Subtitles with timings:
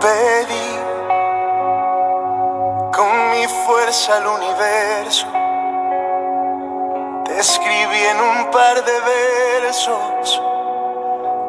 [0.00, 0.68] pedí
[2.96, 5.26] con mi fuerza al universo.
[7.26, 8.96] Te escribí en un par de
[9.62, 10.42] versos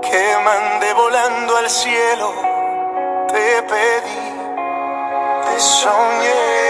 [0.02, 2.30] que mandé volando al cielo.
[3.30, 4.22] Te pedí,
[5.46, 6.62] te soñé.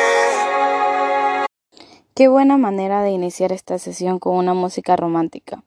[2.13, 5.63] Qué buena manera de iniciar esta sesión con una música romántica.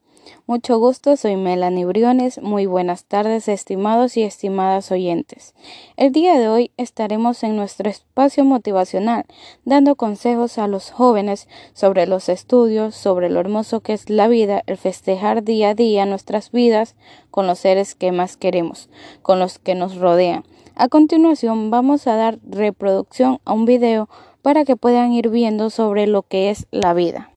[0.46, 2.40] Mucho gusto, soy Melanie Briones.
[2.42, 5.54] Muy buenas tardes, estimados y estimadas oyentes.
[5.96, 9.24] El día de hoy estaremos en nuestro espacio motivacional,
[9.64, 14.62] dando consejos a los jóvenes sobre los estudios, sobre lo hermoso que es la vida,
[14.66, 16.94] el festejar día a día nuestras vidas
[17.30, 18.88] con los seres que más queremos,
[19.22, 20.44] con los que nos rodean.
[20.76, 24.08] A continuación vamos a dar reproducción a un video
[24.42, 27.30] para que puedan ir viendo sobre lo que es la vida.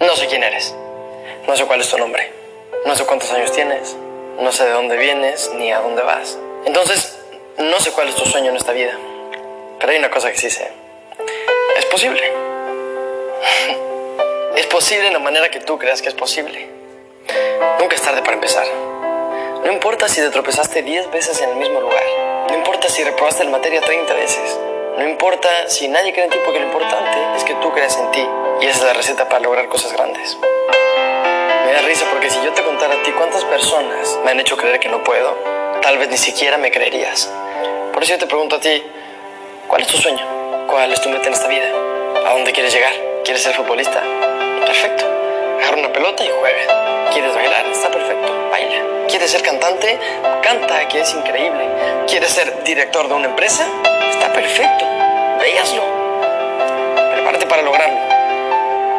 [0.00, 0.74] No sé quién eres.
[1.46, 2.28] No sé cuál es tu nombre.
[2.86, 3.94] No sé cuántos años tienes.
[4.40, 6.36] No sé de dónde vienes ni a dónde vas.
[6.64, 7.16] Entonces,
[7.58, 8.98] no sé cuál es tu sueño en esta vida.
[9.78, 10.68] Pero hay una cosa que sí sé.
[11.78, 12.20] Es posible.
[14.56, 16.68] es posible en la manera que tú creas que es posible.
[17.78, 18.66] Nunca es tarde para empezar.
[19.64, 22.02] No importa si te tropezaste 10 veces en el mismo lugar.
[22.50, 24.58] No importa si reprobaste la materia 30 veces.
[24.98, 28.10] No importa si nadie cree en ti porque lo importante es que tú creas en
[28.10, 28.28] ti.
[28.62, 30.36] Y esa es la receta para lograr cosas grandes.
[31.66, 34.56] Me da risa porque si yo te contara a ti cuántas personas me han hecho
[34.56, 35.36] creer que no puedo,
[35.82, 37.28] tal vez ni siquiera me creerías.
[37.92, 38.84] Por eso yo te pregunto a ti,
[39.66, 40.24] ¿cuál es tu sueño?
[40.68, 41.66] ¿Cuál es tu meta en esta vida?
[42.24, 42.92] ¿A dónde quieres llegar?
[43.24, 44.00] ¿Quieres ser futbolista?
[44.64, 45.04] Perfecto.
[45.58, 47.10] Agarra una pelota y juega.
[47.12, 47.66] ¿Quieres bailar?
[47.66, 48.48] Está perfecto.
[48.48, 49.08] Baila.
[49.08, 49.98] ¿Quieres ser cantante?
[50.44, 51.68] Canta, que es increíble.
[52.06, 53.66] ¿Quieres ser director de una empresa?
[54.08, 54.84] Está perfecto.
[55.40, 55.82] Véaslo.
[57.12, 57.98] Prepárate para lograrlo.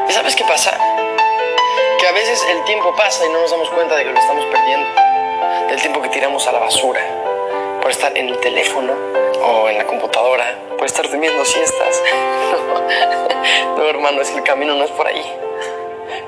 [0.09, 0.77] ¿Y sabes qué pasa?
[2.07, 4.87] A veces el tiempo pasa y no nos damos cuenta de que lo estamos perdiendo.
[5.67, 7.01] Del tiempo que tiramos a la basura.
[7.81, 8.93] Por estar en el teléfono
[9.43, 10.57] o en la computadora.
[10.77, 12.01] Por estar durmiendo siestas.
[13.77, 15.21] no, hermano, es que el camino no es por ahí.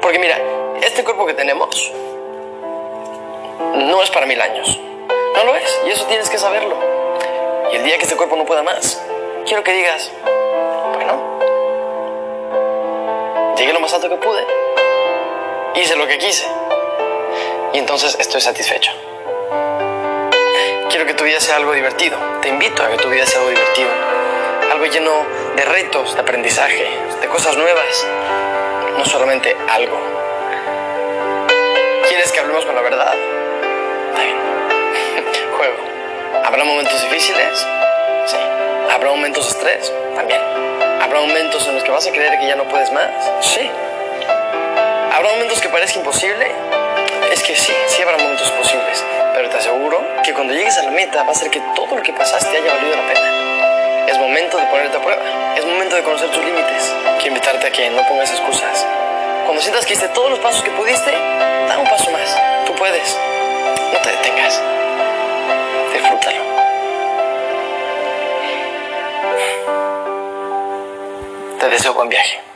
[0.02, 0.38] Porque mira,
[0.82, 1.94] este cuerpo que tenemos
[3.76, 4.78] no es para mil años.
[5.34, 5.82] No lo es.
[5.88, 6.76] Y eso tienes que saberlo.
[7.72, 9.02] Y el día que este cuerpo no pueda más,
[9.46, 10.12] quiero que digas,
[10.94, 11.40] bueno,
[13.56, 14.69] llegué lo más alto que pude.
[15.80, 16.46] Hice lo que quise.
[17.72, 18.92] Y entonces estoy satisfecho.
[20.90, 22.18] Quiero que tu vida sea algo divertido.
[22.42, 23.88] Te invito a que tu vida sea algo divertido.
[24.74, 25.12] Algo lleno
[25.56, 26.86] de retos, de aprendizaje,
[27.22, 28.06] de cosas nuevas.
[28.98, 29.98] No solamente algo.
[32.10, 33.14] ¿Quieres que hablemos con la verdad?
[34.16, 34.36] Bien.
[35.58, 35.78] Juego.
[36.44, 37.66] ¿Habrá momentos difíciles?
[38.26, 38.38] Sí.
[38.92, 39.94] ¿Habrá momentos de estrés?
[40.14, 40.42] También.
[41.02, 43.08] ¿Habrá momentos en los que vas a creer que ya no puedes más?
[43.40, 43.72] Sí.
[45.20, 46.50] ¿Habrá momentos que parezca imposible?
[47.30, 49.04] Es que sí, sí habrá momentos posibles.
[49.34, 52.02] Pero te aseguro que cuando llegues a la meta va a ser que todo lo
[52.02, 54.06] que pasaste haya valido la pena.
[54.08, 55.22] Es momento de ponerte a prueba.
[55.58, 56.96] Es momento de conocer tus límites.
[57.18, 58.88] Quiero invitarte a que no pongas excusas.
[59.44, 62.38] Cuando sientas que hiciste todos los pasos que pudiste, da un paso más.
[62.66, 63.18] Tú puedes.
[63.92, 64.62] No te detengas.
[65.92, 66.42] Disfrútalo.
[71.60, 72.49] Te deseo buen viaje.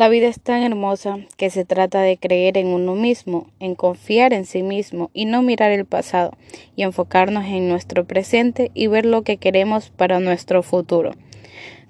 [0.00, 4.32] La vida es tan hermosa que se trata de creer en uno mismo, en confiar
[4.32, 6.32] en sí mismo y no mirar el pasado
[6.74, 11.12] y enfocarnos en nuestro presente y ver lo que queremos para nuestro futuro.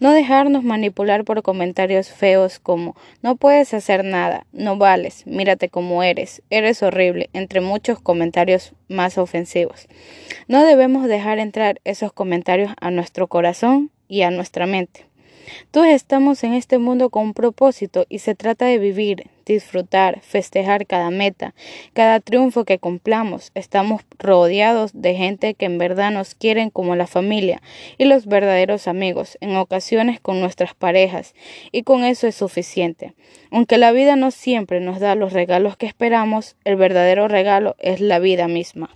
[0.01, 6.03] No dejarnos manipular por comentarios feos como no puedes hacer nada, no vales, mírate como
[6.03, 9.87] eres, eres horrible, entre muchos comentarios más ofensivos.
[10.49, 15.10] No debemos dejar entrar esos comentarios a nuestro corazón y a nuestra mente.
[15.71, 20.87] Todos estamos en este mundo con un propósito y se trata de vivir, disfrutar, festejar
[20.87, 21.55] cada meta,
[21.93, 23.51] cada triunfo que cumplamos.
[23.55, 27.63] Estamos rodeados de gente que en verdad nos quieren como la familia
[27.99, 31.35] y los verdaderos amigos, en ocasiones con nuestras parejas,
[31.73, 33.15] y con eso es suficiente.
[33.51, 38.01] Aunque la vida no siempre nos da los regalos que esperamos, el verdadero regalo es
[38.01, 38.91] la vida misma.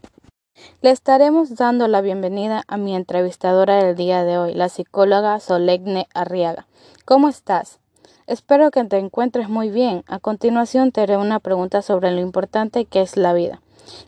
[0.83, 6.07] Le estaremos dando la bienvenida a mi entrevistadora del día de hoy, la psicóloga Solegne
[6.15, 6.67] Arriaga.
[7.05, 7.81] ¿Cómo estás?
[8.27, 10.05] Espero que te encuentres muy bien.
[10.07, 13.61] A continuación te haré una pregunta sobre lo importante que es la vida.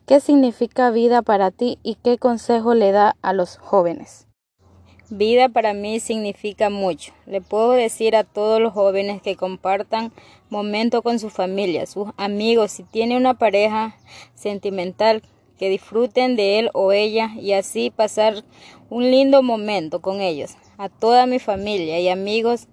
[0.07, 4.27] ¿Qué significa vida para ti y qué consejo le da a los jóvenes?
[5.09, 7.13] Vida para mí significa mucho.
[7.27, 10.13] Le puedo decir a todos los jóvenes que compartan
[10.51, 13.97] momento con su familia, sus amigos, si tiene una pareja
[14.35, 15.23] sentimental
[15.59, 18.45] que disfruten de él o ella y así pasar
[18.91, 20.57] un lindo momento con ellos.
[20.79, 22.69] A toda mi familia y amigos,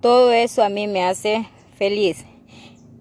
[0.00, 2.24] todo eso a mí me hace feliz.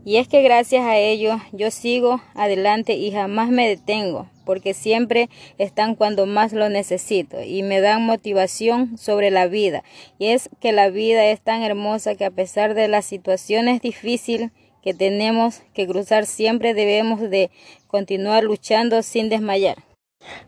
[0.07, 5.29] Y es que gracias a ello yo sigo adelante y jamás me detengo, porque siempre
[5.57, 9.83] están cuando más lo necesito y me dan motivación sobre la vida.
[10.17, 14.51] Y es que la vida es tan hermosa que a pesar de las situaciones difíciles
[14.81, 17.51] que tenemos que cruzar, siempre debemos de
[17.87, 19.77] continuar luchando sin desmayar.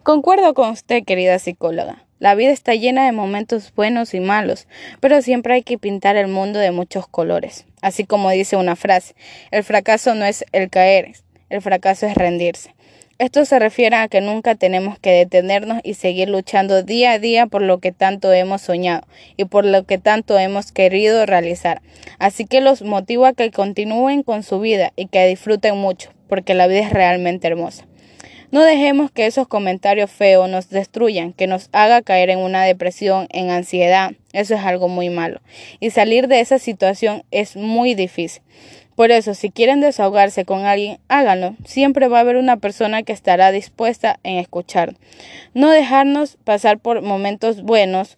[0.03, 2.05] Concuerdo con usted, querida psicóloga.
[2.19, 4.67] La vida está llena de momentos buenos y malos,
[4.99, 7.65] pero siempre hay que pintar el mundo de muchos colores.
[7.81, 9.15] Así como dice una frase,
[9.51, 11.13] el fracaso no es el caer,
[11.49, 12.75] el fracaso es rendirse.
[13.19, 17.47] Esto se refiere a que nunca tenemos que detenernos y seguir luchando día a día
[17.47, 19.05] por lo que tanto hemos soñado
[19.35, 21.81] y por lo que tanto hemos querido realizar.
[22.17, 26.53] Así que los motivo a que continúen con su vida y que disfruten mucho, porque
[26.53, 27.85] la vida es realmente hermosa.
[28.51, 33.27] No dejemos que esos comentarios feos nos destruyan, que nos haga caer en una depresión,
[33.31, 34.13] en ansiedad.
[34.31, 35.41] Eso es algo muy malo.
[35.81, 38.41] Y salir de esa situación es muy difícil.
[38.99, 41.55] Por eso, si quieren desahogarse con alguien, háganlo.
[41.63, 44.97] Siempre va a haber una persona que estará dispuesta en escuchar.
[45.53, 48.17] No dejarnos pasar por momentos buenos,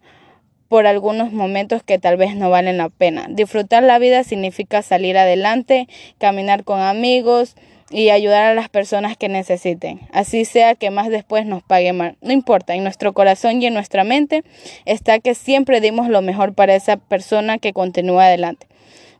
[0.69, 3.27] por algunos momentos que tal vez no valen la pena.
[3.29, 5.87] Disfrutar la vida significa salir adelante,
[6.17, 7.55] caminar con amigos,
[7.91, 12.15] y ayudar a las personas que necesiten, así sea que más después nos pague mal.
[12.21, 14.43] No importa, en nuestro corazón y en nuestra mente
[14.85, 18.70] está que siempre dimos lo mejor para esa persona que continúa adelante.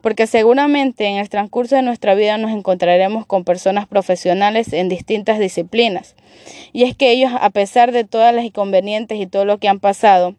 [0.01, 5.39] Porque seguramente en el transcurso de nuestra vida nos encontraremos con personas profesionales en distintas
[5.39, 6.15] disciplinas.
[6.74, 9.80] Y es que ellos, a pesar de todas las inconvenientes y todo lo que han
[9.80, 10.36] pasado,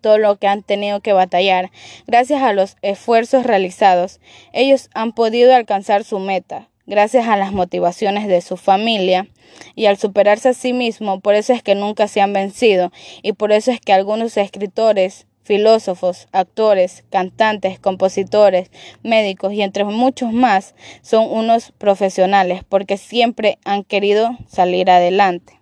[0.00, 1.70] todo lo que han tenido que batallar,
[2.06, 4.20] gracias a los esfuerzos realizados,
[4.52, 9.28] ellos han podido alcanzar su meta, gracias a las motivaciones de su familia
[9.74, 12.92] y al superarse a sí mismo, por eso es que nunca se han vencido
[13.22, 18.70] y por eso es que algunos escritores, filósofos, actores, cantantes, compositores,
[19.02, 25.58] médicos y entre muchos más son unos profesionales porque siempre han querido salir adelante.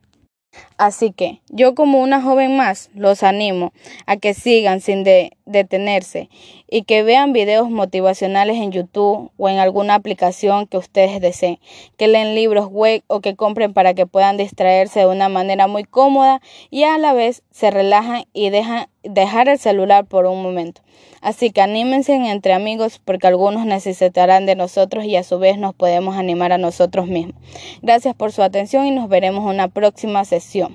[0.79, 3.73] Así que yo como una joven más los animo
[4.05, 5.05] a que sigan sin
[5.47, 6.29] detenerse
[6.69, 11.59] y que vean videos motivacionales en YouTube o en alguna aplicación que ustedes deseen,
[11.97, 15.85] que leen libros web o que compren para que puedan distraerse de una manera muy
[15.85, 20.83] cómoda y a la vez se relajan y dejan dejar el celular por un momento.
[21.21, 25.75] Así que anímense entre amigos porque algunos necesitarán de nosotros y a su vez nos
[25.75, 27.37] podemos animar a nosotros mismos.
[27.83, 30.66] Gracias por su atención y nos veremos en una próxima sesión.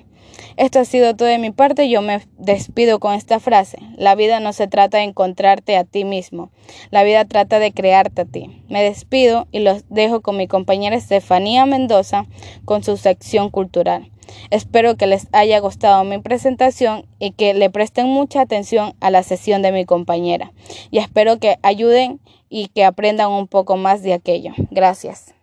[0.56, 1.88] Esto ha sido todo de mi parte.
[1.88, 3.78] Yo me despido con esta frase.
[3.96, 6.50] La vida no se trata de encontrarte a ti mismo.
[6.90, 8.62] La vida trata de crearte a ti.
[8.68, 12.26] Me despido y los dejo con mi compañera Estefanía Mendoza
[12.64, 14.10] con su sección cultural.
[14.50, 19.22] Espero que les haya gustado mi presentación y que le presten mucha atención a la
[19.22, 20.52] sesión de mi compañera.
[20.90, 24.52] Y espero que ayuden y que aprendan un poco más de aquello.
[24.70, 25.34] Gracias.